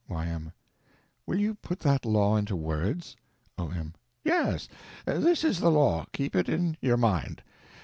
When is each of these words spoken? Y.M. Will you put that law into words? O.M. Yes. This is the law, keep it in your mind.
Y.M. 0.09 0.51
Will 1.27 1.37
you 1.39 1.53
put 1.53 1.81
that 1.81 2.05
law 2.05 2.35
into 2.35 2.55
words? 2.55 3.15
O.M. 3.59 3.93
Yes. 4.23 4.67
This 5.05 5.43
is 5.43 5.59
the 5.59 5.69
law, 5.69 6.07
keep 6.11 6.35
it 6.35 6.49
in 6.49 6.75
your 6.81 6.97
mind. 6.97 7.43